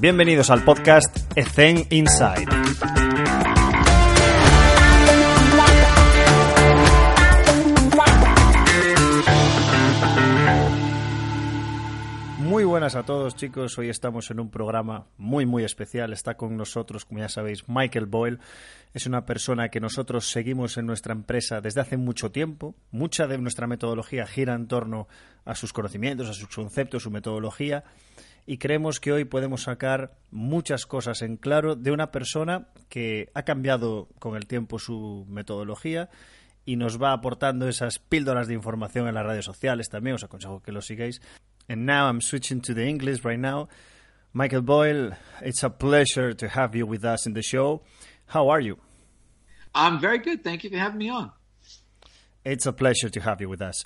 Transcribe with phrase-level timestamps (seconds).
[0.00, 2.46] Bienvenidos al podcast Ethen Inside.
[12.38, 16.56] Muy buenas a todos chicos, hoy estamos en un programa muy muy especial, está con
[16.56, 18.40] nosotros, como ya sabéis, Michael Boyle,
[18.92, 23.38] es una persona que nosotros seguimos en nuestra empresa desde hace mucho tiempo, mucha de
[23.38, 25.08] nuestra metodología gira en torno
[25.44, 27.84] a sus conocimientos, a sus conceptos, su metodología,
[28.46, 33.42] y creemos que hoy podemos sacar muchas cosas en claro de una persona que ha
[33.42, 36.10] cambiado con el tiempo su metodología
[36.64, 40.62] y nos va aportando esas píldoras de información en las redes sociales también, os aconsejo
[40.62, 41.20] que lo sigáis.
[41.68, 43.68] And now I'm switching to the English right now.
[44.32, 47.82] Michael Boyle, it's a pleasure to have you with us in the show.
[48.26, 48.78] How are you?
[49.74, 50.42] I'm very good.
[50.42, 51.30] Thank you for having me on.
[52.44, 53.84] It's a pleasure to have you with us.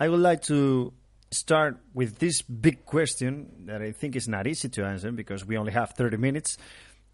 [0.00, 0.92] I would like to
[1.32, 5.56] start with this big question that I think is not easy to answer because we
[5.56, 6.58] only have 30 minutes.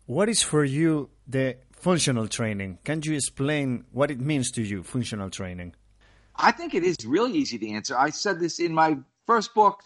[0.07, 2.79] What is for you the functional training?
[2.85, 5.75] Can you explain what it means to you, functional training?
[6.35, 7.97] I think it is really easy to answer.
[7.99, 9.83] I said this in my first book.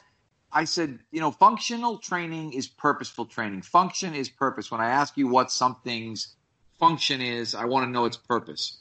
[0.53, 3.63] I said, you know, functional training is purposeful training.
[3.63, 4.71] Function is purpose.
[4.71, 6.35] When I ask you what something's
[6.79, 8.79] function is, I want to know its purpose.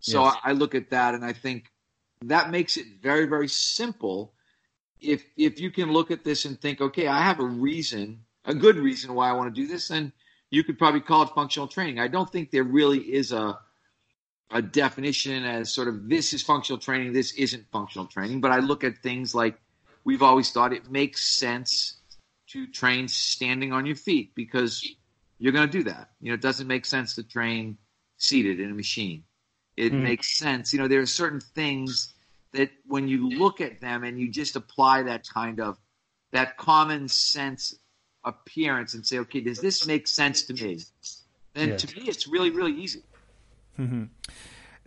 [0.00, 0.36] So yes.
[0.44, 1.72] I look at that and I think
[2.22, 4.32] that makes it very, very simple
[5.00, 8.54] if if you can look at this and think, okay, I have a reason, a
[8.54, 10.12] good reason why I want to do this, then
[10.50, 11.98] you could probably call it functional training.
[11.98, 13.58] I don't think there really is a
[14.50, 18.40] a definition as sort of this is functional training, this isn't functional training.
[18.40, 19.58] But I look at things like
[20.04, 21.98] we've always thought it makes sense
[22.48, 24.86] to train standing on your feet because
[25.38, 26.10] you're going to do that.
[26.20, 27.76] You know, it doesn't make sense to train
[28.16, 29.24] seated in a machine.
[29.76, 30.02] It mm.
[30.02, 30.72] makes sense.
[30.72, 32.14] You know, there are certain things
[32.52, 35.78] that when you look at them and you just apply that kind of
[36.32, 37.74] that common sense
[38.24, 40.80] appearance and say, okay, does this make sense to me?
[41.54, 43.02] Then to me, it's really, really easy.
[43.78, 44.04] Mm-hmm.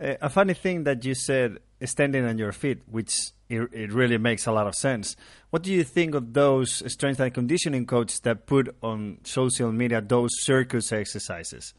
[0.00, 4.18] Uh, a funny thing that you said, standing on your feet, which it, it, really
[4.18, 5.16] makes a lot of sense.
[5.50, 10.00] What do you think of those strength and conditioning coaches that put on social media
[10.00, 11.74] those circus exercises?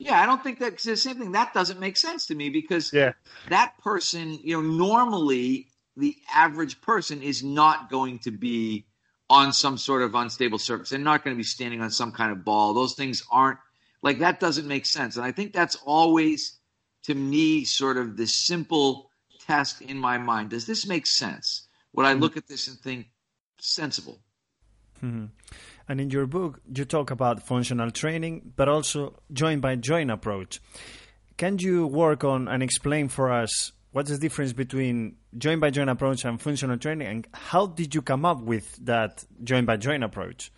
[0.00, 1.32] Yeah, I don't think that's the same thing.
[1.32, 3.12] That doesn't make sense to me because yeah.
[3.50, 8.86] that person, you know, normally the average person is not going to be
[9.28, 10.88] on some sort of unstable surface.
[10.88, 12.72] They're not going to be standing on some kind of ball.
[12.72, 13.58] Those things aren't
[14.02, 15.16] like that doesn't make sense.
[15.16, 16.58] And I think that's always
[17.02, 19.10] to me sort of the simple
[19.46, 20.48] test in my mind.
[20.48, 21.68] Does this make sense?
[21.92, 22.22] Would I mm-hmm.
[22.22, 23.08] look at this and think
[23.60, 24.18] sensible?
[25.04, 25.26] Mm-hmm.
[25.90, 30.60] And in your book, you talk about functional training, but also joint by joint approach.
[31.36, 35.90] Can you work on and explain for us what's the difference between joint by joint
[35.90, 40.04] approach and functional training, and how did you come up with that joint by joint
[40.04, 40.52] approach?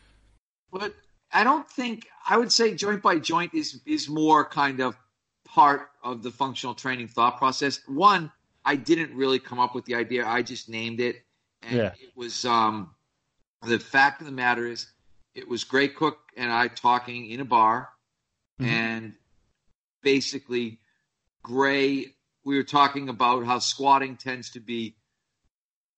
[0.70, 0.94] But
[1.32, 4.98] I don't think I would say joint by joint is is more kind of
[5.46, 7.80] part of the functional training thought process.
[7.88, 8.30] One,
[8.66, 11.24] I didn't really come up with the idea; I just named it,
[11.62, 11.92] and yeah.
[11.98, 12.90] it was um,
[13.62, 14.91] the fact of the matter is
[15.34, 17.88] it was Gray Cook and I talking in a bar,
[18.60, 18.70] mm-hmm.
[18.70, 19.14] and
[20.02, 20.78] basically,
[21.42, 24.96] Gray, we were talking about how squatting tends to be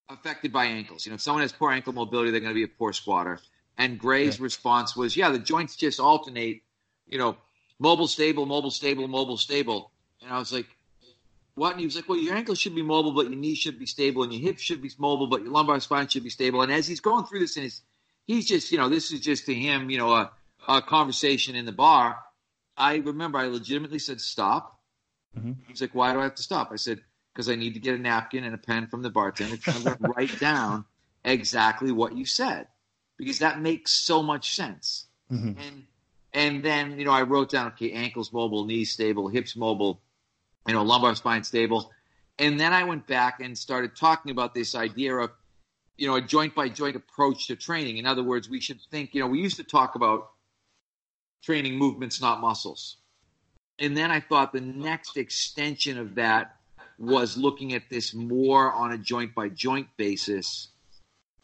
[0.09, 1.07] affected by ankles.
[1.07, 3.41] You know, if someone has poor ankle mobility, they're going to be a poor squatter.
[3.77, 4.45] And Gray's yeah.
[4.45, 6.63] response was, yeah, the joints just alternate,
[7.09, 7.37] you know,
[7.79, 9.91] mobile, stable, mobile, stable, mobile, stable.
[10.23, 10.67] And I was like,
[11.55, 11.73] what?
[11.73, 13.87] And he was like, well, your ankle should be mobile, but your knee should be
[13.87, 16.63] stable, and your hip should be mobile, but your lumbar spine should be stable.
[16.63, 17.83] And as he's going through this in his
[18.27, 20.31] he's just, you know, this is just to him, you know, a,
[20.69, 22.19] a conversation in the bar.
[22.77, 24.81] I remember I legitimately said, stop.
[25.39, 25.53] Mm-hmm.
[25.69, 26.71] He's like, why do I have to stop?
[26.73, 27.01] I said,
[27.33, 29.57] because I need to get a napkin and a pen from the bartender.
[29.67, 30.85] I'm going to write down
[31.25, 32.69] exactly what you said
[33.17, 35.07] because that makes so much sense.
[35.31, 35.59] Mm-hmm.
[35.59, 35.85] And
[36.33, 40.01] and then you know I wrote down okay, ankles mobile, knees stable, hips mobile,
[40.67, 41.91] you know, lumbar spine stable.
[42.39, 45.31] And then I went back and started talking about this idea of
[45.97, 47.99] you know, a joint by joint approach to training.
[47.99, 50.31] In other words, we should think, you know, we used to talk about
[51.43, 52.97] training movements, not muscles.
[53.79, 56.57] And then I thought the next extension of that
[56.99, 60.69] was looking at this more on a joint by joint basis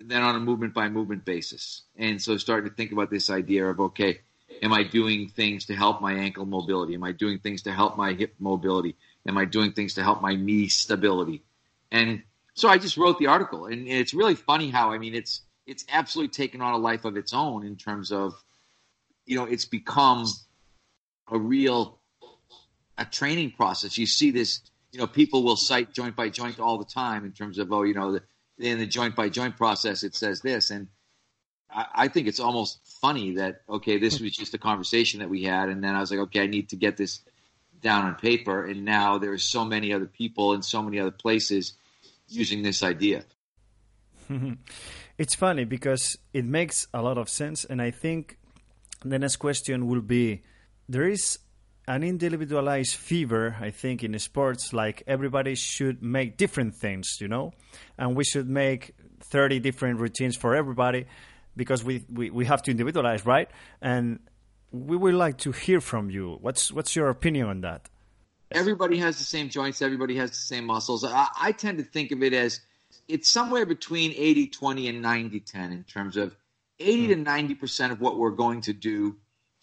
[0.00, 1.82] than on a movement by movement basis.
[1.96, 4.20] And so starting to think about this idea of, okay,
[4.62, 6.94] am I doing things to help my ankle mobility?
[6.94, 8.96] Am I doing things to help my hip mobility?
[9.26, 11.42] Am I doing things to help my knee stability?
[11.90, 12.22] And
[12.54, 15.84] so I just wrote the article, and it's really funny how I mean it's it's
[15.88, 18.34] absolutely taken on a life of its own in terms of
[19.26, 20.26] you know it's become
[21.30, 21.98] a real
[22.98, 23.96] a training process.
[23.96, 24.60] You see this,
[24.92, 27.82] you know, people will cite joint by joint all the time in terms of oh,
[27.82, 28.22] you know, the,
[28.58, 30.88] in the joint by joint process it says this, and
[31.70, 35.44] I, I think it's almost funny that okay, this was just a conversation that we
[35.44, 37.20] had, and then I was like, okay, I need to get this
[37.80, 41.74] down on paper, and now there's so many other people in so many other places
[42.30, 43.24] using this idea.
[45.18, 48.38] it's funny because it makes a lot of sense, and I think
[49.04, 50.42] the next question will be:
[50.88, 51.38] there is
[51.88, 54.72] an individualized fever, I think, in sports.
[54.72, 57.52] Like everybody should make different things, you know,
[57.98, 61.06] and we should make thirty different routines for everybody
[61.56, 63.48] because we, we, we have to individualize, right?
[63.82, 64.20] And
[64.70, 66.38] we would like to hear from you.
[66.40, 67.88] What's what's your opinion on that?
[68.52, 69.80] Everybody has the same joints.
[69.80, 71.04] Everybody has the same muscles.
[71.04, 72.60] I, I tend to think of it as
[73.08, 76.34] it's somewhere between 80 20 and 90 10 in terms of
[76.78, 79.16] 80 to 90 percent of what we're going to do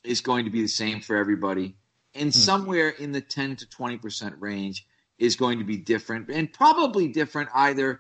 [0.04, 1.76] is going to be the same for everybody
[2.14, 2.38] and hmm.
[2.38, 4.88] somewhere in the 10 to 20 percent range
[5.18, 8.00] is going to be different and probably different either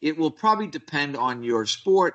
[0.00, 2.14] it will probably depend on your sport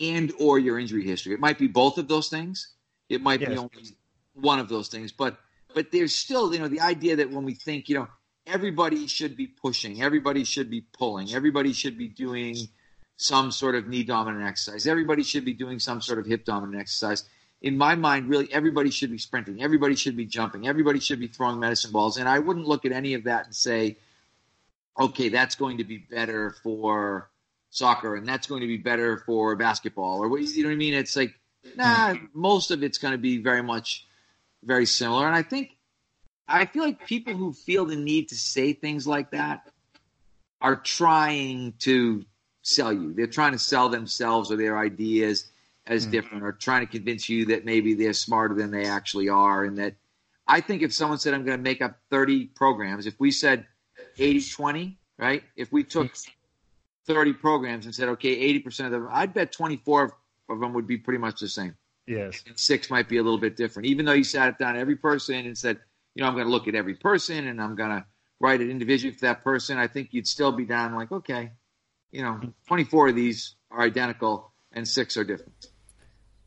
[0.00, 2.74] and or your injury history it might be both of those things
[3.08, 3.50] it might yes.
[3.50, 3.96] be only
[4.34, 5.38] one of those things but
[5.76, 8.08] but there's still you know the idea that when we think you know
[8.46, 12.56] everybody should be pushing, everybody should be pulling, everybody should be doing
[13.18, 16.80] some sort of knee dominant exercise, everybody should be doing some sort of hip dominant
[16.80, 17.24] exercise.
[17.60, 21.26] In my mind, really, everybody should be sprinting, everybody should be jumping, everybody should be
[21.26, 22.16] throwing medicine balls.
[22.16, 23.98] And I wouldn't look at any of that and say,
[24.98, 27.28] okay, that's going to be better for
[27.70, 30.76] soccer and that's going to be better for basketball or what you know what I
[30.76, 30.94] mean?
[30.94, 31.34] It's like,
[31.74, 32.26] nah, mm-hmm.
[32.32, 34.05] most of it's going to be very much
[34.66, 35.26] very similar.
[35.26, 35.76] And I think
[36.48, 39.70] I feel like people who feel the need to say things like that
[40.60, 42.24] are trying to
[42.62, 43.12] sell you.
[43.12, 45.46] They're trying to sell themselves or their ideas
[45.86, 46.10] as mm-hmm.
[46.10, 49.64] different or trying to convince you that maybe they're smarter than they actually are.
[49.64, 49.94] And that
[50.46, 53.66] I think if someone said, I'm going to make up 30 programs, if we said
[54.18, 55.42] 80 20, right?
[55.56, 56.12] If we took
[57.06, 60.16] 30 programs and said, okay, 80% of them, I'd bet 24
[60.48, 61.76] of them would be pretty much the same.
[62.06, 62.42] Yes.
[62.46, 63.86] And six might be a little bit different.
[63.86, 65.78] Even though you sat it down every person and said,
[66.14, 68.04] you know, I'm going to look at every person and I'm going to
[68.40, 71.50] write it individually for that person, I think you'd still be down like, okay,
[72.10, 75.66] you know, 24 of these are identical and six are different.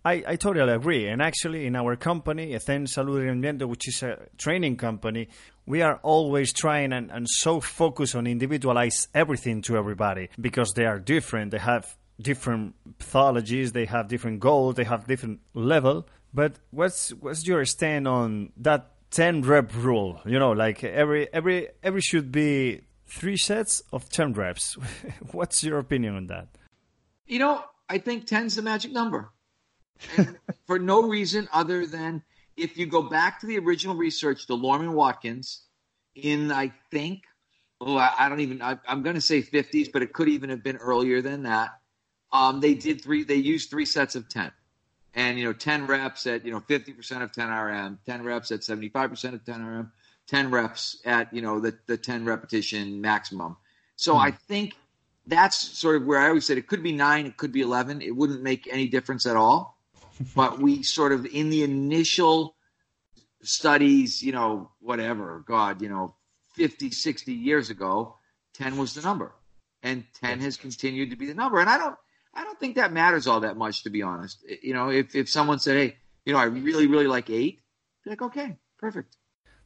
[0.06, 1.08] I, I totally agree.
[1.08, 5.28] And actually, in our company, Ezen Salud Rendimiento, which is a training company,
[5.66, 10.86] we are always trying and, and so focused on individualize everything to everybody because they
[10.86, 11.52] are different.
[11.52, 16.07] They have different pathologies, they have different goals, they have different level.
[16.33, 20.21] But what's what's your stand on that 10 rep rule?
[20.25, 24.77] You know like every every every should be three sets of 10 reps.
[25.31, 26.48] What's your opinion on that?
[27.25, 29.31] You know i think 10 is the magic number.
[30.68, 32.24] For no reason other than
[32.56, 35.65] if you go back to the original research DeLorme and Watkins
[36.15, 37.24] in i think
[37.81, 40.50] oh i, I don't even I, am going to say 50s but it could even
[40.50, 41.79] have been earlier than that
[42.31, 44.52] um, they did three they used three sets of 10
[45.16, 48.62] and you know 10 reps at you know 50% of 10 rm 10 reps at
[48.62, 49.92] 75% of 10 rm
[50.28, 53.58] 10 reps at you know the, the 10 repetition maximum.
[53.96, 54.22] So hmm.
[54.22, 54.76] i think
[55.28, 58.02] that's sort of where i always said it could be 9 it could be 11
[58.02, 59.78] it wouldn't make any difference at all.
[60.36, 62.56] But we sort of in the initial
[63.42, 66.14] studies you know whatever god you know
[66.56, 68.16] 50 60 years ago
[68.56, 69.34] 10 was the number.
[69.82, 71.60] And 10 has continued to be the number.
[71.60, 71.96] And i don't
[72.34, 74.44] I don't think that matters all that much, to be honest.
[74.62, 77.62] You know, if, if someone said, hey, you know, I really, really like eight,
[78.03, 79.18] be like, okay, perfect.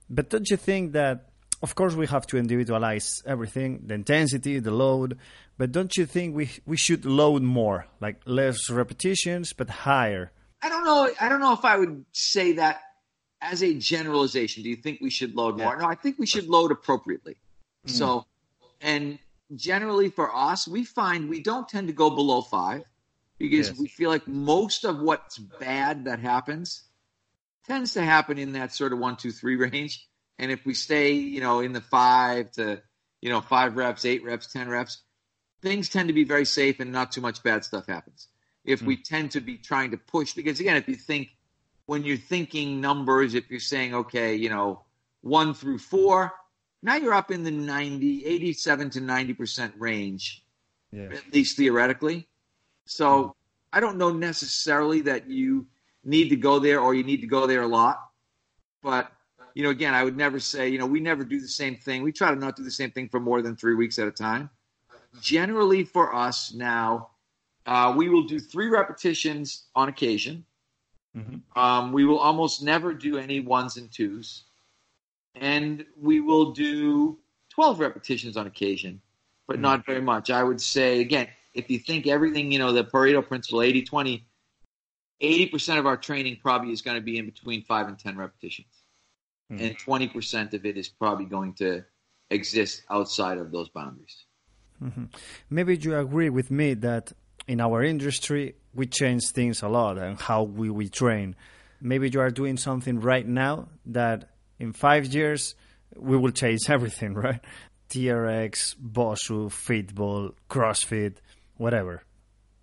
[0.09, 1.29] But don't you think that,
[1.61, 5.17] of course, we have to individualize everything, the intensity, the load,
[5.57, 10.31] but don't you think we, we should load more, like less repetitions, but higher?
[10.61, 11.09] I don't know.
[11.19, 12.81] I don't know if I would say that
[13.41, 14.63] as a generalization.
[14.63, 15.77] Do you think we should load more?
[15.77, 17.35] No, I think we should load appropriately.
[17.85, 17.91] Mm.
[17.91, 18.25] So,
[18.81, 19.19] and
[19.55, 22.83] generally for us, we find we don't tend to go below five
[23.37, 23.79] because yes.
[23.79, 26.83] we feel like most of what's bad that happens
[27.65, 30.07] tends to happen in that sort of one, two, three range.
[30.39, 32.81] And if we stay, you know, in the five to,
[33.21, 35.01] you know, five reps, eight reps, 10 reps,
[35.61, 38.27] things tend to be very safe and not too much bad stuff happens.
[38.65, 38.87] If mm.
[38.87, 41.29] we tend to be trying to push, because again, if you think,
[41.85, 44.83] when you're thinking numbers, if you're saying, okay, you know,
[45.21, 46.31] one through four,
[46.83, 50.43] now you're up in the 90, 87 to 90% range,
[50.91, 51.05] yeah.
[51.05, 52.27] at least theoretically.
[52.85, 53.35] So
[53.71, 55.65] I don't know necessarily that you
[56.03, 57.99] need to go there or you need to go there a lot.
[58.83, 59.09] But,
[59.53, 62.03] you know, again, I would never say, you know, we never do the same thing.
[62.03, 64.11] We try to not do the same thing for more than three weeks at a
[64.11, 64.49] time.
[65.21, 67.11] Generally, for us now,
[67.65, 70.43] uh, we will do three repetitions on occasion.
[71.15, 71.57] Mm-hmm.
[71.57, 74.43] Um, we will almost never do any ones and twos
[75.35, 79.01] and we will do 12 repetitions on occasion,
[79.47, 80.29] but not very much.
[80.29, 84.25] I would say, again, if you think everything, you know, the Pareto principle, 80 20,
[85.21, 88.83] 80% of our training probably is going to be in between five and 10 repetitions.
[89.51, 89.63] Mm-hmm.
[89.63, 91.83] And 20% of it is probably going to
[92.29, 94.25] exist outside of those boundaries.
[94.83, 95.05] Mm-hmm.
[95.49, 97.13] Maybe you agree with me that
[97.47, 101.35] in our industry, we change things a lot and how we, we train.
[101.79, 104.29] Maybe you are doing something right now that
[104.59, 105.55] in five years
[105.95, 107.41] we will change everything, right?
[107.89, 111.17] TRX, BOSU, Fitball, CrossFit,
[111.57, 112.03] whatever.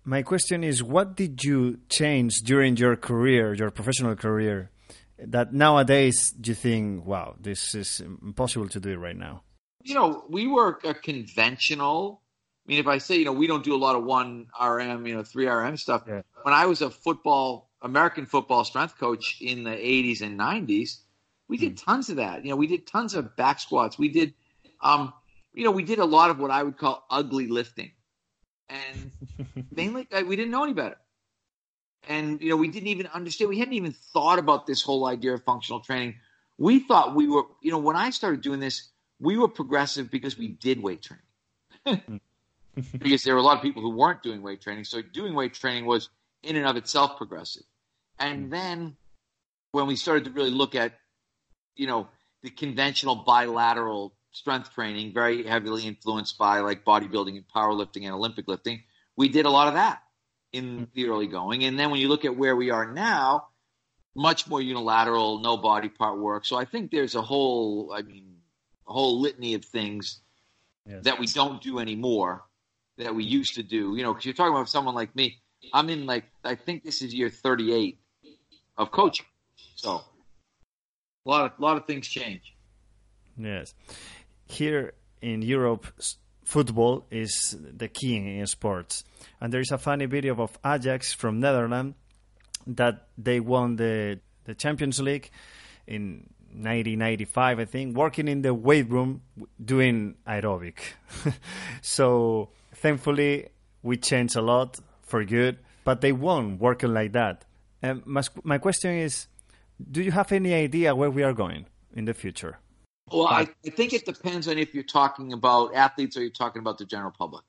[0.03, 4.71] My question is what did you change during your career, your professional career,
[5.19, 9.43] that nowadays you think, wow, this is impossible to do right now?
[9.83, 12.21] You know, we work a conventional.
[12.65, 15.05] I mean, if I say, you know, we don't do a lot of one RM,
[15.05, 16.03] you know, three RM stuff.
[16.07, 16.21] Yeah.
[16.43, 20.97] When I was a football, American football strength coach in the 80s and 90s,
[21.51, 21.91] we did hmm.
[21.91, 22.45] tons of that.
[22.45, 23.99] You know, we did tons of back squats.
[23.99, 24.33] We did,
[24.81, 25.13] um,
[25.53, 27.91] you know, we did a lot of what I would call ugly lifting,
[28.69, 29.11] and
[29.75, 30.97] mainly we didn't know any better.
[32.07, 33.49] And you know, we didn't even understand.
[33.49, 36.15] We hadn't even thought about this whole idea of functional training.
[36.57, 38.89] We thought we were, you know, when I started doing this,
[39.19, 42.11] we were progressive because we did weight training.
[42.97, 44.85] because there were a lot of people who weren't doing weight training.
[44.85, 46.09] So doing weight training was
[46.43, 47.63] in and of itself progressive.
[48.17, 48.49] And hmm.
[48.49, 48.95] then
[49.73, 50.93] when we started to really look at,
[51.75, 52.07] you know,
[52.43, 58.47] the conventional bilateral strength training, very heavily influenced by like bodybuilding and powerlifting and Olympic
[58.47, 58.81] lifting,
[59.15, 60.01] we did a lot of that
[60.53, 60.83] in hmm.
[60.93, 61.63] the early going.
[61.63, 63.47] And then when you look at where we are now,
[64.15, 66.45] much more unilateral, no body part work.
[66.45, 68.35] So I think there's a whole, I mean,
[68.87, 70.19] a whole litany of things
[70.85, 71.03] yes.
[71.03, 72.43] that we don't do anymore
[72.97, 73.95] that we used to do.
[73.95, 75.39] You know, because you're talking about someone like me.
[75.73, 77.99] I'm in like I think this is year 38
[78.77, 79.27] of coaching.
[79.75, 80.03] So
[81.25, 82.55] a lot of lot of things change.
[83.37, 83.73] Yes,
[84.45, 85.87] here in Europe,
[86.43, 89.03] football is the king in sports,
[89.39, 91.95] and there is a funny video of Ajax from Netherlands
[92.67, 95.29] that they won the the Champions League
[95.87, 99.21] in 1995, I think, working in the weight room
[99.63, 100.79] doing aerobic.
[101.81, 103.49] so thankfully,
[103.83, 107.45] we changed a lot for good, but they won't working like that.
[107.83, 109.27] Um, and my, my question is,
[109.89, 112.59] do you have any idea where we are going in the future?
[113.11, 116.61] Well, I, I, think it depends on if you're talking about athletes or you're talking
[116.61, 117.43] about the general public.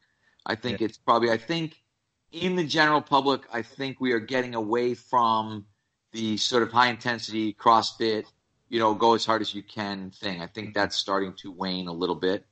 [0.45, 0.87] I think yeah.
[0.87, 1.77] it's probably, I think
[2.33, 5.67] in the general public, I think we are getting away from
[6.13, 8.25] the sort of high intensity CrossFit,
[8.69, 10.41] you know, go as hard as you can thing.
[10.41, 12.45] I think that's starting to wane a little bit.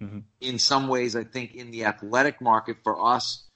[0.00, 0.20] Mm-hmm.
[0.40, 3.46] In some ways, I think in the athletic market for us,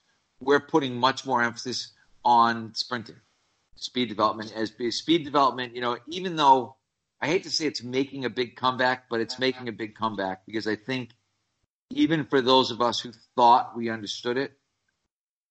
[0.40, 1.92] we're putting much more emphasis
[2.24, 3.16] on sprinting,
[3.76, 4.52] speed development.
[4.54, 6.76] As speed development, you know, even though
[7.20, 10.44] I hate to say it's making a big comeback, but it's making a big comeback
[10.46, 11.10] because I think
[11.90, 14.52] even for those of us who thought we understood it,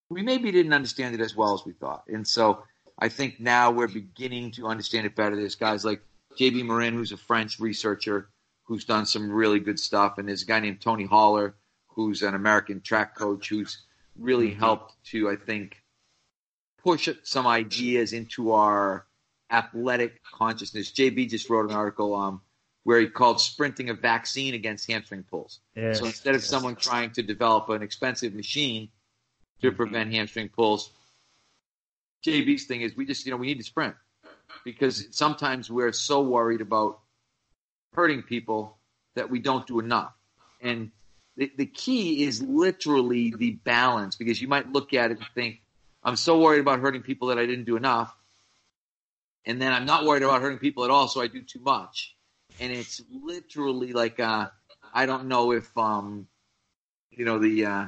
[0.10, 2.04] we maybe didn't understand it as well as we thought.
[2.08, 2.64] And so
[3.00, 5.36] I think now we're beginning to understand it better.
[5.36, 6.02] There's guys like
[6.40, 8.30] JB Morin, who's a French researcher
[8.64, 11.56] who's done some really good stuff, and there's a guy named Tony Holler,
[11.88, 13.84] who's an American track coach, who's
[14.18, 14.60] really mm-hmm.
[14.60, 15.83] helped to, I think,
[16.84, 19.06] push some ideas into our
[19.50, 20.92] athletic consciousness.
[20.92, 22.42] JB just wrote an article um,
[22.84, 25.60] where he called sprinting a vaccine against hamstring pulls.
[25.76, 26.50] Yes, so instead of yes.
[26.50, 28.90] someone trying to develop an expensive machine
[29.62, 29.78] to mm-hmm.
[29.78, 30.92] prevent hamstring pulls,
[32.26, 33.96] JB's thing is we just, you know, we need to sprint
[34.64, 37.00] because sometimes we're so worried about
[37.94, 38.78] hurting people
[39.16, 40.14] that we don't do enough.
[40.62, 40.92] And
[41.38, 45.62] the, the key is literally the balance because you might look at it and think,
[46.04, 48.16] I'm so worried about hurting people that I didn't do enough.
[49.46, 52.16] And then I'm not worried about hurting people at all, so I do too much.
[52.60, 54.50] And it's literally like, uh,
[54.94, 56.28] I don't know if, um,
[57.12, 57.86] you know, the, uh,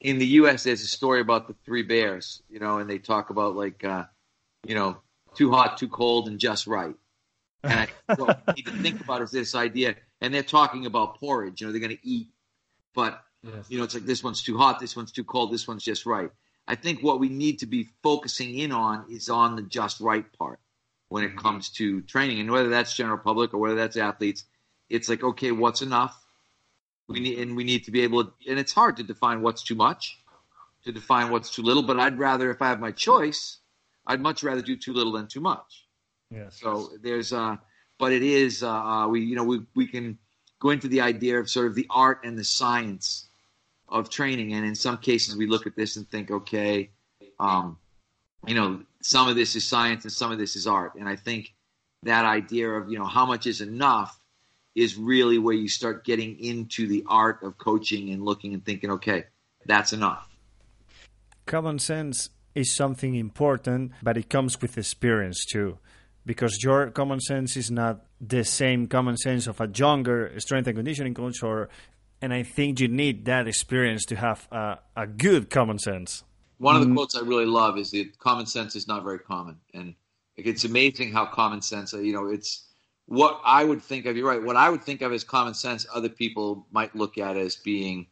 [0.00, 3.30] in the U.S., there's a story about the three bears, you know, and they talk
[3.30, 4.04] about like, uh,
[4.66, 4.98] you know,
[5.34, 6.94] too hot, too cold, and just right.
[7.62, 11.18] And I what we need to think about is this idea, and they're talking about
[11.20, 11.60] porridge.
[11.60, 12.28] You know, they're going to eat,
[12.94, 13.66] but yes.
[13.68, 16.06] you know, it's like this one's too hot, this one's too cold, this one's just
[16.06, 16.30] right.
[16.70, 20.24] I think what we need to be focusing in on is on the just right
[20.38, 20.60] part
[21.08, 21.38] when it mm-hmm.
[21.38, 24.44] comes to training, and whether that's general public or whether that's athletes,
[24.88, 26.16] it's like okay, what's enough?
[27.08, 29.64] We need, and we need to be able to, and it's hard to define what's
[29.64, 30.16] too much,
[30.84, 31.82] to define what's too little.
[31.82, 33.58] But I'd rather, if I have my choice,
[34.06, 35.88] I'd much rather do too little than too much.
[36.30, 36.60] Yes.
[36.62, 37.56] So there's, uh,
[37.98, 40.18] but it is, uh, uh, we, you know, we, we can
[40.60, 43.29] go into the idea of sort of the art and the science
[43.90, 44.54] of training.
[44.54, 46.90] And in some cases, we look at this and think, okay,
[47.38, 47.78] um,
[48.46, 50.94] you know, some of this is science and some of this is art.
[50.94, 51.52] And I think
[52.02, 54.18] that idea of, you know, how much is enough
[54.74, 58.90] is really where you start getting into the art of coaching and looking and thinking,
[58.90, 59.24] okay,
[59.66, 60.28] that's enough.
[61.46, 65.78] Common sense is something important, but it comes with experience too.
[66.24, 70.76] Because your common sense is not the same common sense of a younger strength and
[70.76, 71.68] conditioning coach, or
[72.22, 76.24] and I think you need that experience to have a, a good common sense.
[76.58, 76.96] One of the mm-hmm.
[76.96, 79.94] quotes I really love is that common sense is not very common, and
[80.36, 81.92] it's amazing how common sense.
[81.94, 82.66] You know, it's
[83.06, 84.16] what I would think of.
[84.16, 84.42] You're right.
[84.42, 88.06] What I would think of as common sense, other people might look at as being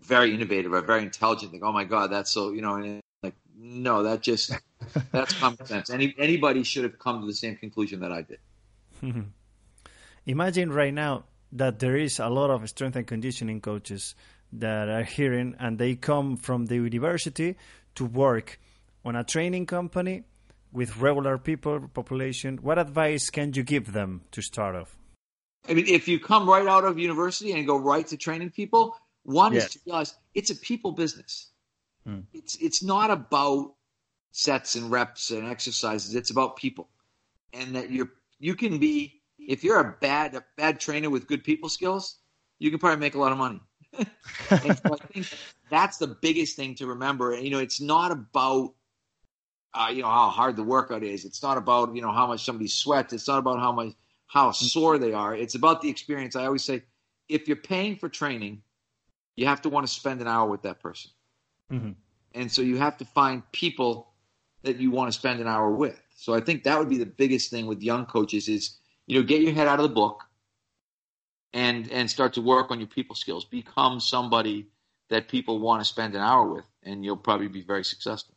[0.00, 1.52] very innovative or very intelligent.
[1.52, 2.50] Think, oh my god, that's so.
[2.50, 4.50] You know, and like no, that just
[5.12, 5.88] that's common sense.
[5.88, 8.38] Any anybody should have come to the same conclusion that I did.
[10.26, 14.14] Imagine right now that there is a lot of strength and conditioning coaches
[14.52, 17.56] that are hearing and they come from the university
[17.94, 18.60] to work
[19.04, 20.24] on a training company
[20.72, 22.58] with regular people population.
[22.58, 24.96] What advice can you give them to start off?
[25.68, 28.96] I mean if you come right out of university and go right to training people
[29.26, 29.66] one yes.
[29.66, 31.50] is to realize it's a people business.
[32.04, 32.20] Hmm.
[32.32, 33.74] it's it's not about
[34.30, 36.14] sets and reps and exercises.
[36.14, 36.88] It's about people.
[37.52, 41.44] And that you're you can be if you're a bad a bad trainer with good
[41.44, 42.18] people skills
[42.58, 43.60] you can probably make a lot of money
[43.98, 44.04] so
[44.50, 45.26] I think
[45.70, 47.36] that's the biggest thing to remember.
[47.38, 48.74] You know, it's not about
[49.74, 51.24] uh, you know how hard the workout is.
[51.24, 53.12] It's not about you know how much somebody sweats.
[53.12, 53.92] It's not about how much
[54.26, 55.34] how sore they are.
[55.34, 56.36] It's about the experience.
[56.36, 56.82] I always say,
[57.28, 58.62] if you're paying for training,
[59.36, 61.10] you have to want to spend an hour with that person,
[61.72, 61.92] mm-hmm.
[62.34, 64.12] and so you have to find people
[64.62, 66.00] that you want to spend an hour with.
[66.16, 69.26] So I think that would be the biggest thing with young coaches is you know
[69.26, 70.24] get your head out of the book
[71.52, 73.44] and and start to work on your people skills.
[73.44, 74.66] Become somebody
[75.08, 78.34] that people want to spend an hour with, and you'll probably be very successful.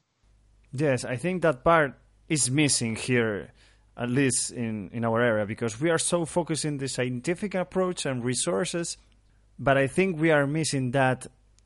[0.71, 1.95] Yes, I think that part
[2.27, 3.51] is missing here,
[3.97, 8.05] at least in, in our area, because we are so focused in the scientific approach
[8.05, 8.97] and resources,
[9.57, 11.25] but I think we are missing that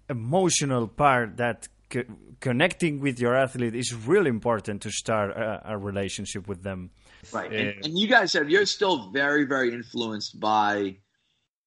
[0.09, 2.05] emotional part that co-
[2.39, 6.91] connecting with your athlete is really important to start a, a relationship with them.
[7.31, 7.51] Right.
[7.51, 10.97] Uh, and, and you guys have, you're still very, very influenced by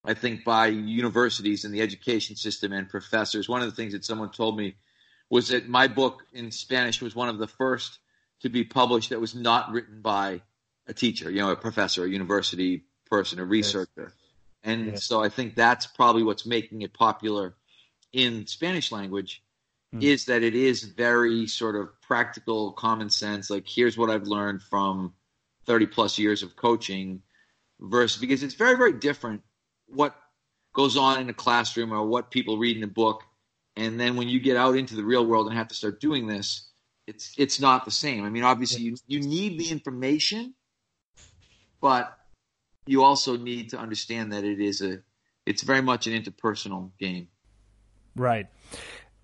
[0.07, 3.49] I think, by universities and the education system and professors.
[3.49, 4.77] One of the things that someone told me
[5.29, 7.99] was that my book in Spanish was one of the first
[8.41, 10.43] to be published that was not written by
[10.87, 13.91] a teacher, you know, a professor, a university person, a researcher.
[13.97, 14.13] Yes.
[14.63, 15.05] And yes.
[15.05, 17.55] so I think that's probably what's making it popular
[18.13, 19.43] in Spanish language
[19.93, 20.03] mm.
[20.03, 23.51] is that it is very sort of practical, common sense.
[23.51, 25.15] Like, here's what I've learned from
[25.67, 27.23] 30 plus years of coaching
[27.81, 29.43] versus because it's very, very different
[29.87, 30.17] what
[30.73, 33.23] goes on in a classroom or what people read in a book.
[33.77, 36.27] And then when you get out into the real world and have to start doing
[36.27, 36.71] this
[37.07, 38.25] it's it's not the same.
[38.25, 40.55] I mean obviously you, you need the information
[41.81, 42.19] but
[42.87, 45.01] you also need to understand that it is a
[45.45, 47.29] it's very much an interpersonal game.
[48.17, 48.47] Right.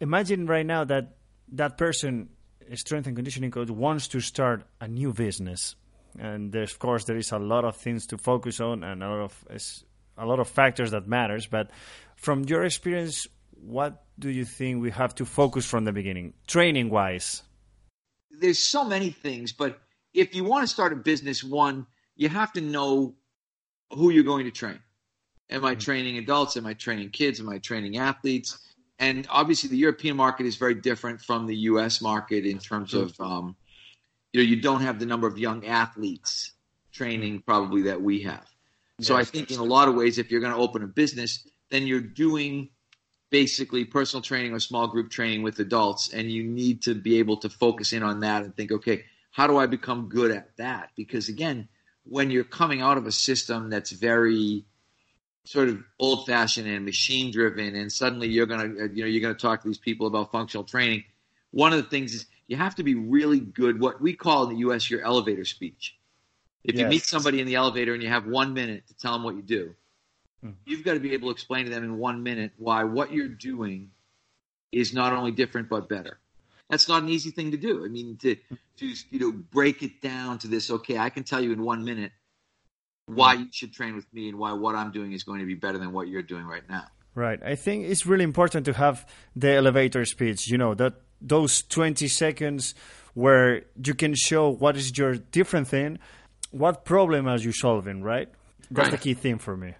[0.00, 1.16] Imagine right now that
[1.52, 2.28] that person
[2.74, 5.74] strength and conditioning coach wants to start a new business
[6.18, 9.20] and of course there is a lot of things to focus on and a lot
[9.20, 9.44] of
[10.18, 11.46] a lot of factors that matters.
[11.46, 11.70] But
[12.16, 16.90] from your experience, what do you think we have to focus from the beginning, training
[16.90, 17.42] wise?
[18.30, 19.80] There's so many things, but
[20.14, 23.14] if you want to start a business, one, you have to know
[23.90, 24.80] who you're going to train.
[25.50, 25.80] Am I mm-hmm.
[25.80, 26.56] training adults?
[26.56, 27.40] Am I training kids?
[27.40, 28.58] Am I training athletes?
[28.98, 32.00] And obviously, the European market is very different from the U.S.
[32.00, 33.56] market in terms of, um,
[34.32, 36.52] you know, you don't have the number of young athletes
[36.92, 38.46] training probably that we have.
[39.00, 41.46] So I think in a lot of ways, if you're going to open a business,
[41.70, 42.68] then you're doing
[43.30, 47.38] basically personal training or small group training with adults, and you need to be able
[47.38, 50.90] to focus in on that and think, okay, how do I become good at that?
[50.94, 51.68] Because again,
[52.04, 54.64] when you're coming out of a system that's very
[55.44, 59.34] sort of old fashioned and machine driven, and suddenly you're gonna you know you're gonna
[59.34, 61.04] talk to these people about functional training.
[61.50, 63.80] One of the things is you have to be really good.
[63.80, 64.90] What we call in the U.S.
[64.90, 65.96] your elevator speech.
[66.62, 66.82] If yes.
[66.82, 69.36] you meet somebody in the elevator and you have one minute to tell them what
[69.36, 69.74] you do,
[70.44, 70.52] mm.
[70.66, 73.26] you've got to be able to explain to them in one minute why what you're
[73.26, 73.90] doing
[74.70, 76.18] is not only different but better.
[76.68, 77.86] That's not an easy thing to do.
[77.86, 78.36] I mean, to
[78.76, 80.70] to you know break it down to this.
[80.70, 82.12] Okay, I can tell you in one minute
[83.06, 85.54] why you should train with me and why what I'm doing is going to be
[85.54, 86.84] better than what you're doing right now.
[87.14, 87.42] Right.
[87.42, 90.48] I think it's really important to have the elevator speech.
[90.48, 92.74] You know that those 20 seconds
[93.14, 95.98] where you can show what is your different thing
[96.52, 98.28] what problem are you solving, right?
[98.70, 98.90] That's right.
[98.90, 99.74] the key thing for me.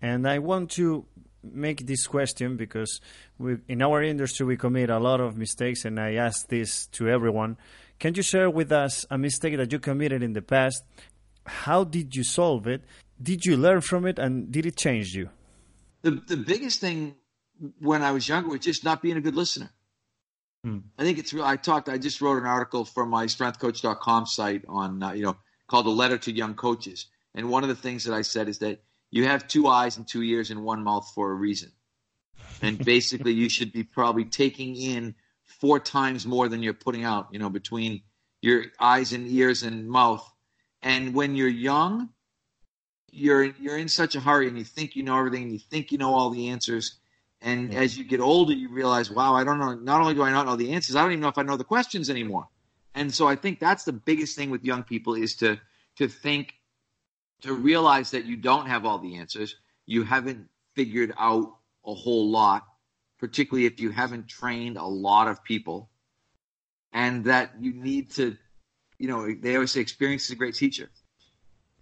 [0.00, 1.04] And I want to
[1.42, 3.00] make this question because
[3.38, 7.08] we, in our industry we commit a lot of mistakes, and I ask this to
[7.08, 7.58] everyone.
[7.98, 10.82] Can you share with us a mistake that you committed in the past?
[11.46, 12.84] How did you solve it?
[13.20, 15.30] Did you learn from it, and did it change you?
[16.02, 17.16] The the biggest thing
[17.78, 19.70] when I was younger was just not being a good listener.
[20.64, 20.78] Hmm.
[20.96, 21.44] I think it's real.
[21.44, 21.88] I talked.
[21.88, 25.90] I just wrote an article for my StrengthCoach.com site on uh, you know called "A
[25.90, 29.26] Letter to Young Coaches," and one of the things that I said is that you
[29.26, 31.72] have two eyes and two ears and one mouth for a reason,
[32.60, 37.28] and basically you should be probably taking in four times more than you're putting out.
[37.32, 38.02] You know between
[38.40, 40.24] your eyes and ears and mouth,
[40.80, 42.10] and when you're young,
[43.10, 45.90] you're you're in such a hurry and you think you know everything and you think
[45.90, 47.00] you know all the answers
[47.42, 49.74] and as you get older, you realize, wow, I don't know.
[49.74, 51.56] Not only do I not know the answers, I don't even know if I know
[51.56, 52.46] the questions anymore.
[52.94, 55.58] And so I think that's the biggest thing with young people is to
[55.96, 56.54] to think,
[57.42, 59.56] to realize that you don't have all the answers.
[59.86, 62.62] You haven't figured out a whole lot,
[63.18, 65.90] particularly if you haven't trained a lot of people,
[66.92, 68.36] and that you need to,
[68.98, 70.88] you know, they always say experience is a great teacher,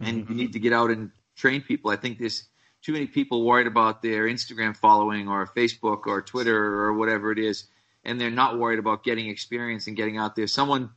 [0.01, 0.33] and mm-hmm.
[0.33, 1.91] you need to get out and train people.
[1.91, 2.45] I think this
[2.83, 7.39] too many people worried about their Instagram following or Facebook or Twitter or whatever it
[7.39, 7.65] is,
[8.05, 10.47] and they're not worried about getting experience and getting out there.
[10.47, 10.91] Someone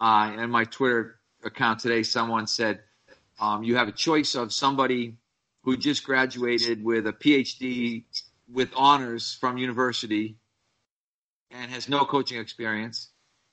[0.00, 2.80] uh, in my Twitter account today, someone said,
[3.40, 5.16] um, "You have a choice of somebody
[5.62, 8.04] who just graduated with a PhD
[8.52, 10.36] with honors from university
[11.50, 13.10] and has no coaching experience,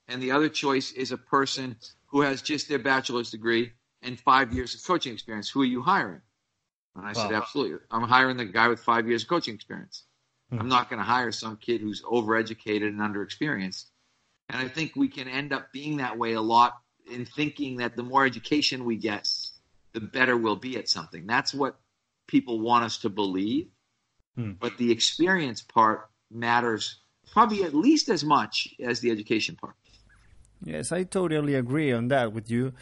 [0.07, 3.71] and the other choice is a person who has just their bachelor's degree
[4.01, 5.49] and five years of coaching experience.
[5.49, 6.21] Who are you hiring?"
[6.97, 7.77] And I said, absolutely.
[7.91, 10.03] I'm hiring the guy with five years of coaching experience.
[10.51, 10.61] Mm-hmm.
[10.61, 13.85] I'm not going to hire some kid who's overeducated and underexperienced.
[14.49, 16.77] And I think we can end up being that way a lot
[17.11, 19.29] in thinking that the more education we get,
[19.93, 21.27] the better we'll be at something.
[21.27, 21.77] That's what
[22.27, 23.67] people want us to believe.
[24.37, 24.57] Mm.
[24.59, 26.99] But the experience part matters
[27.31, 29.75] probably at least as much as the education part.
[30.63, 32.73] Yes, I totally agree on that with you.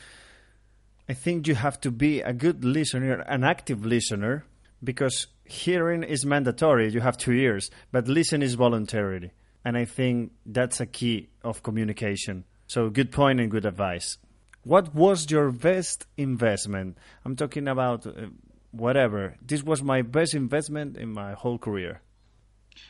[1.08, 4.46] I think you have to be a good listener, an active listener,
[4.84, 6.92] because hearing is mandatory.
[6.92, 9.32] You have two ears, but listen is voluntary.
[9.64, 12.46] And I think that's a key of communication.
[12.68, 14.18] So, good point and good advice.
[14.64, 16.98] What was your best investment?
[17.24, 18.28] I'm talking about uh,
[18.72, 19.36] whatever.
[19.42, 22.02] This was my best investment in my whole career.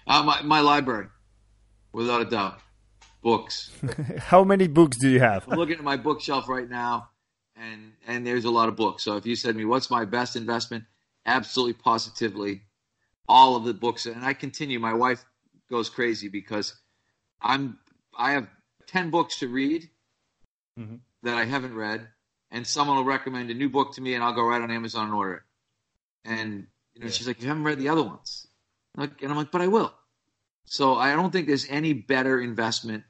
[0.07, 1.07] Uh, my, my library,
[1.91, 2.59] without a doubt.
[3.21, 3.71] Books.
[4.19, 5.45] How many books do you have?
[5.49, 7.09] I'm looking at my bookshelf right now
[7.55, 9.03] and and there's a lot of books.
[9.03, 10.85] So if you said to me, "What's my best investment?"
[11.25, 12.61] Absolutely, positively,
[13.27, 14.05] all of the books.
[14.05, 14.79] And I continue.
[14.79, 15.23] My wife
[15.69, 16.75] goes crazy because
[17.41, 17.79] I'm
[18.17, 18.47] I have
[18.87, 19.89] ten books to read
[20.79, 20.95] mm-hmm.
[21.23, 22.07] that I haven't read,
[22.51, 25.05] and someone will recommend a new book to me, and I'll go right on Amazon
[25.05, 25.43] and order it.
[26.25, 27.11] And you know, yeah.
[27.11, 28.47] she's like, "You haven't read the other ones,"
[28.97, 29.93] and I'm like, "But I will."
[30.65, 33.03] So I don't think there's any better investment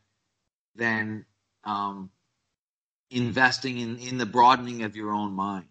[0.75, 1.25] than
[1.63, 2.09] um,
[3.09, 5.65] investing in, in the broadening of your own mind.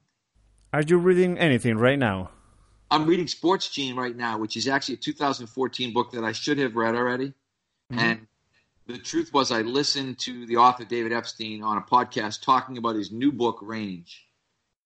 [0.72, 2.30] Are you reading anything right now?
[2.90, 6.58] I'm reading Sports Gene right now, which is actually a 2014 book that I should
[6.58, 7.28] have read already.
[7.92, 7.98] Mm-hmm.
[7.98, 8.26] And
[8.86, 12.96] the truth was, I listened to the author David Epstein on a podcast talking about
[12.96, 14.26] his new book, Range.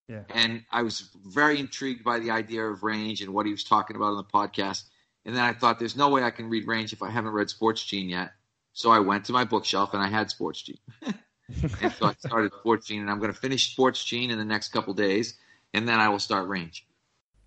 [0.08, 0.22] Yeah.
[0.30, 3.96] And I was very intrigued by the idea of range and what he was talking
[3.96, 4.84] about on the podcast.
[5.26, 7.50] And then I thought, there's no way I can read range if I haven't read
[7.50, 8.32] Sports Gene yet.
[8.72, 10.78] So I went to my bookshelf and I had Sports Gene.
[11.82, 14.44] and so I started Sports Gene, and I'm going to finish Sports Gene in the
[14.44, 15.34] next couple days,
[15.72, 16.84] and then I will start Range.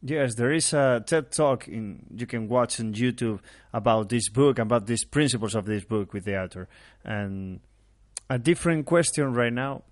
[0.04, 3.40] Yes, there is a TED talk in you can watch on YouTube
[3.72, 6.68] about this book, about these principles of this book with the author.
[7.06, 7.60] And
[8.28, 9.84] a different question right now.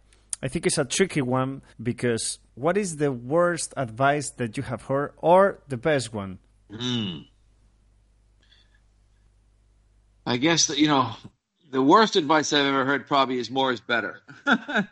[0.42, 4.84] I think it's a tricky one because what is the worst advice that you have
[4.84, 6.40] heard or the best one?
[6.72, 7.26] Mm.
[10.26, 11.12] I guess that you know
[11.72, 14.88] the worst advice I've ever heard probably is more is better, and,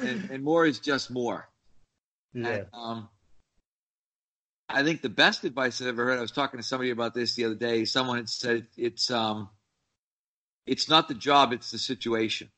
[0.00, 1.48] and, and, more is just more.
[2.32, 2.48] Yeah.
[2.48, 3.08] And, um,
[4.68, 6.18] I think the best advice I've ever heard.
[6.18, 7.84] I was talking to somebody about this the other day.
[7.84, 9.48] Someone had said it's um,
[10.66, 12.50] it's not the job, it's the situation.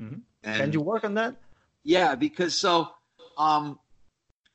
[0.00, 0.18] Mm-hmm.
[0.42, 1.36] Can you work on that?
[1.82, 2.88] Yeah, because so
[3.36, 3.78] um,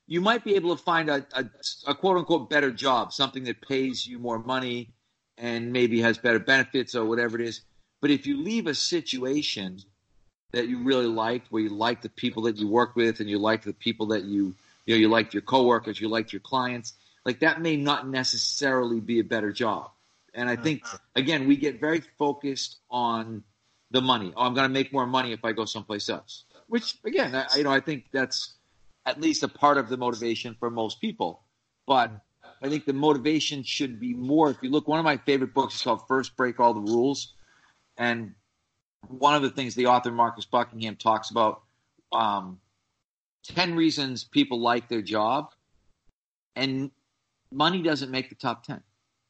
[0.08, 1.46] you might be able to find a, a,
[1.88, 4.94] a quote unquote better job, something that pays you more money
[5.38, 7.62] and maybe has better benefits or whatever it is.
[8.02, 9.80] But if you leave a situation
[10.52, 13.38] that you really liked, where you like the people that you work with, and you
[13.38, 16.94] like the people that you you know you liked your coworkers, you liked your clients,
[17.26, 19.92] like that may not necessarily be a better job.
[20.34, 20.98] And I think uh-huh.
[21.16, 23.44] again, we get very focused on
[23.92, 24.34] the money.
[24.36, 26.46] Oh, I'm going to make more money if I go someplace else.
[26.68, 28.54] Which again, I, you know, I think that's
[29.06, 31.42] at least a part of the motivation for most people.
[31.86, 32.12] But
[32.64, 34.50] I think the motivation should be more.
[34.52, 37.34] If you look, one of my favorite books is called First Break All the Rules
[37.98, 38.34] and
[39.08, 41.62] one of the things the author Marcus Buckingham talks about
[42.12, 42.60] um,
[43.48, 45.54] 10 reasons people like their job,
[46.56, 46.92] and
[47.52, 48.82] money doesn't make the top 10.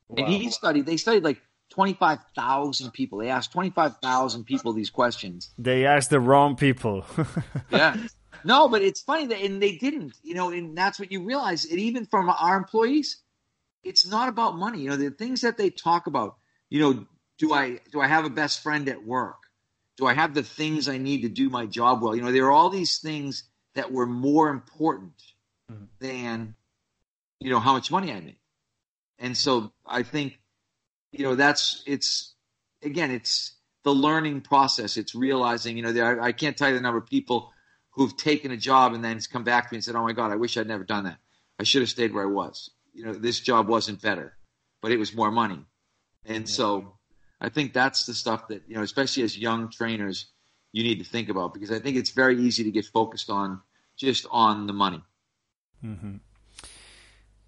[0.09, 0.23] Wow.
[0.23, 3.19] And he studied, they studied like 25,000 people.
[3.19, 5.51] They asked 25,000 people these questions.
[5.57, 7.05] They asked the wrong people.
[7.71, 7.97] yeah.
[8.43, 11.65] No, but it's funny that, and they didn't, you know, and that's what you realize.
[11.65, 13.21] And even from our employees,
[13.83, 14.81] it's not about money.
[14.81, 16.37] You know, the things that they talk about,
[16.69, 17.05] you know,
[17.37, 19.37] do I, do I have a best friend at work?
[19.97, 22.15] Do I have the things I need to do my job well?
[22.15, 23.43] You know, there are all these things
[23.75, 25.13] that were more important
[25.71, 25.85] mm-hmm.
[25.99, 26.55] than,
[27.39, 28.39] you know, how much money I make.
[29.19, 30.39] And so I think,
[31.11, 32.33] you know, that's, it's,
[32.81, 34.97] again, it's the learning process.
[34.97, 37.51] It's realizing, you know, there, I can't tell you the number of people
[37.91, 40.31] who've taken a job and then come back to me and said, "Oh my God,
[40.31, 41.17] I wish I'd never done that.
[41.59, 42.71] I should have stayed where I was.
[42.93, 44.35] You know, this job wasn't better,
[44.81, 45.65] but it was more money."
[46.25, 46.97] And so,
[47.41, 50.27] I think that's the stuff that you know, especially as young trainers,
[50.71, 53.61] you need to think about because I think it's very easy to get focused on
[53.97, 55.01] just on the money.
[55.83, 56.17] Mm-hmm.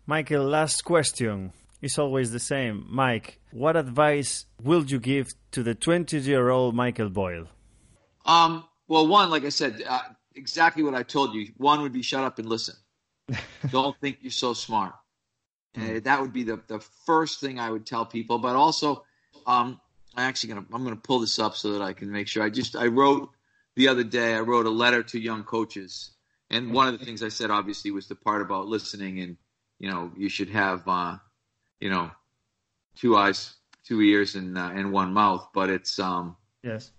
[0.08, 1.54] Michael, last question.
[1.82, 2.88] It's always the same.
[2.90, 7.48] Mike, what advice will you give to the 20 year old Michael Boyle?
[8.26, 10.00] Um, well, one, like I said, uh,
[10.36, 11.50] exactly what I told you.
[11.58, 12.76] One would be shut up and listen.
[13.70, 14.94] Don't think you're so smart.
[15.76, 16.00] And hmm.
[16.00, 18.40] that would be the, the first thing I would tell people.
[18.40, 19.04] But also,
[19.46, 19.80] um,
[20.16, 22.44] I'm actually gonna I'm gonna pull this up so that I can make sure.
[22.44, 23.30] I just I wrote
[23.76, 24.36] the other day.
[24.36, 26.12] I wrote a letter to young coaches,
[26.50, 29.38] and one of the things I said obviously was the part about listening, and
[29.80, 31.18] you know you should have uh,
[31.80, 32.12] you know
[32.96, 35.50] two eyes, two ears, and uh, and one mouth.
[35.54, 36.92] But it's um yes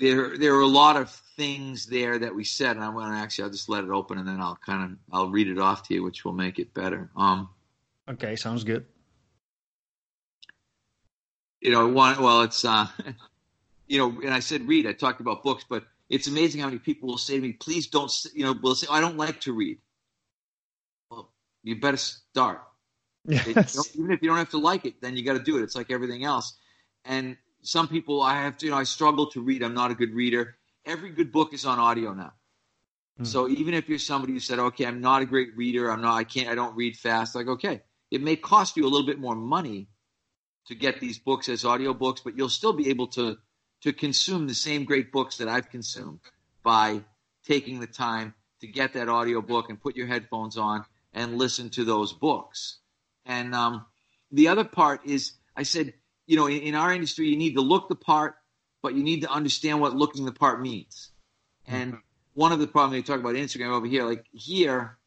[0.00, 3.18] there there are a lot of things there that we said, and I'm going to
[3.18, 5.86] actually I'll just let it open, and then I'll kind of I'll read it off
[5.88, 7.10] to you, which will make it better.
[7.16, 7.50] Um,
[8.08, 8.86] okay, sounds good.
[11.62, 12.88] You know, one well, it's uh,
[13.86, 14.86] you know, and I said read.
[14.86, 17.86] I talked about books, but it's amazing how many people will say to me, "Please
[17.86, 19.78] don't," you know, will say, oh, "I don't like to read."
[21.08, 21.30] Well,
[21.62, 22.62] you better start.
[23.24, 23.96] Yes.
[23.96, 25.62] Even if you don't have to like it, then you got to do it.
[25.62, 26.54] It's like everything else,
[27.04, 29.62] and some people I have to, you know, I struggle to read.
[29.62, 30.56] I'm not a good reader.
[30.84, 32.32] Every good book is on audio now.
[33.20, 33.26] Mm.
[33.26, 36.16] So even if you're somebody who said, okay, I'm not a great reader, I'm not,
[36.16, 39.20] I can't, I don't read fast, like, okay, it may cost you a little bit
[39.20, 39.86] more money
[40.66, 43.36] to get these books as audio books, but you'll still be able to,
[43.82, 46.20] to consume the same great books that I've consumed
[46.62, 47.02] by
[47.46, 51.70] taking the time to get that audio book and put your headphones on and listen
[51.70, 52.78] to those books.
[53.26, 53.84] And um,
[54.30, 55.94] the other part is, I said,
[56.26, 58.36] you know, in, in, our industry, you need to look the part,
[58.82, 61.10] but you need to understand what looking the part means.
[61.66, 62.00] And mm-hmm.
[62.34, 64.98] one of the problems they talk about Instagram over here, like here,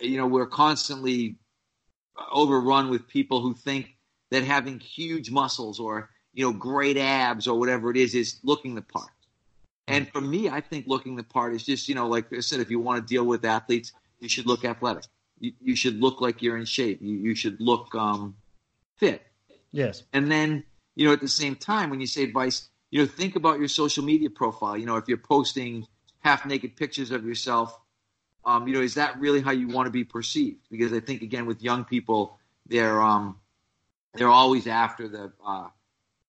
[0.00, 1.36] you know, we're constantly
[2.32, 3.97] overrun with people who think
[4.30, 8.74] that having huge muscles or you know great abs or whatever it is is looking
[8.74, 9.10] the part.
[9.86, 12.60] And for me, I think looking the part is just you know, like I said,
[12.60, 15.04] if you want to deal with athletes, you should look athletic.
[15.40, 17.00] You, you should look like you're in shape.
[17.00, 18.36] You, you should look um,
[18.96, 19.22] fit.
[19.72, 20.02] Yes.
[20.12, 20.64] And then,
[20.96, 23.68] you know, at the same time, when you say advice, you know, think about your
[23.68, 24.76] social media profile.
[24.76, 25.86] You know, if you're posting
[26.20, 27.78] half naked pictures of yourself,
[28.44, 30.58] um, you know, is that really how you want to be perceived?
[30.70, 33.36] Because I think again with young people, they're um,
[34.14, 35.68] they're always after the uh,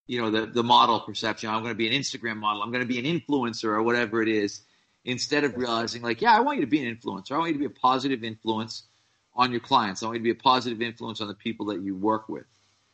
[0.08, 1.50] you know the the model perception.
[1.50, 2.62] I'm going to be an Instagram model.
[2.62, 4.62] I'm going to be an influencer or whatever it is.
[5.06, 7.32] Instead of realizing like, yeah, I want you to be an influencer.
[7.32, 8.84] I want you to be a positive influence
[9.34, 10.04] on your clients.
[10.04, 12.46] I want you to be a positive influence on the people that you work with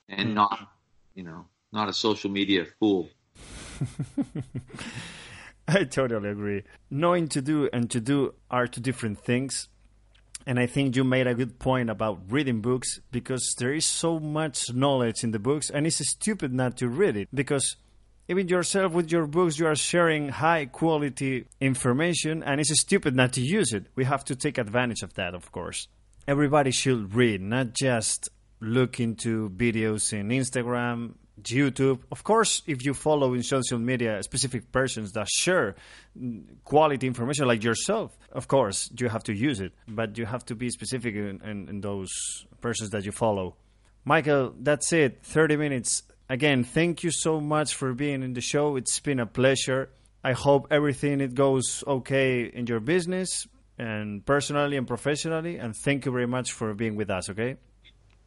[0.07, 0.33] and mm.
[0.35, 0.69] not,
[1.15, 3.09] you know, not a social media fool.
[5.67, 6.63] I totally agree.
[6.91, 9.67] Knowing to do and to do are two different things.
[10.47, 14.19] And I think you made a good point about reading books because there is so
[14.19, 17.77] much knowledge in the books, and it's stupid not to read it because
[18.27, 23.33] even yourself with your books, you are sharing high quality information, and it's stupid not
[23.33, 23.87] to use it.
[23.95, 25.87] We have to take advantage of that, of course.
[26.27, 28.29] Everybody should read, not just
[28.59, 31.99] look into videos in Instagram, YouTube.
[32.11, 35.75] Of course, if you follow in social media specific persons that share
[36.63, 39.73] quality information like yourself, of course, you have to use it.
[39.87, 42.11] But you have to be specific in, in, in those
[42.61, 43.55] persons that you follow.
[44.03, 45.19] Michael, that's it.
[45.23, 46.03] 30 minutes.
[46.29, 48.75] Again, thank you so much for being in the show.
[48.75, 49.89] It's been a pleasure.
[50.23, 55.57] I hope everything it goes okay in your business and personally and professionally.
[55.57, 57.57] And thank you very much for being with us, okay?